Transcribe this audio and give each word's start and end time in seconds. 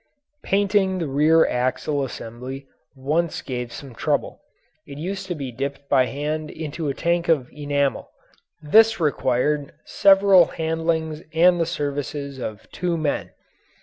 Painting 0.41 0.97
the 0.97 1.05
rear 1.07 1.45
axle 1.47 2.03
assembly 2.03 2.65
once 2.95 3.43
gave 3.43 3.71
some 3.71 3.93
trouble. 3.93 4.41
It 4.87 4.97
used 4.97 5.27
to 5.27 5.35
be 5.35 5.51
dipped 5.51 5.87
by 5.89 6.07
hand 6.07 6.49
into 6.49 6.87
a 6.89 6.95
tank 6.95 7.27
of 7.29 7.47
enamel. 7.53 8.09
This 8.63 8.99
required 8.99 9.73
several 9.85 10.45
handlings 10.45 11.21
and 11.35 11.59
the 11.61 11.67
services 11.67 12.39
of 12.39 12.67
two 12.71 12.97
men. 12.97 13.29